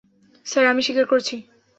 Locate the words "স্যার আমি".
0.45-0.81